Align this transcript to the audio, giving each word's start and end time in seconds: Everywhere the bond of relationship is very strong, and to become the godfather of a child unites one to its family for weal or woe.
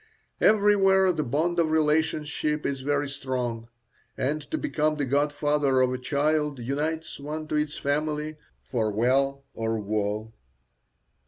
Everywhere 0.39 1.11
the 1.11 1.21
bond 1.23 1.59
of 1.59 1.69
relationship 1.69 2.65
is 2.65 2.81
very 2.81 3.07
strong, 3.07 3.67
and 4.17 4.41
to 4.49 4.57
become 4.57 4.95
the 4.97 5.05
godfather 5.05 5.79
of 5.79 5.93
a 5.93 5.99
child 5.99 6.57
unites 6.57 7.19
one 7.19 7.47
to 7.49 7.55
its 7.55 7.77
family 7.77 8.37
for 8.63 8.91
weal 8.91 9.43
or 9.53 9.79
woe. 9.79 10.33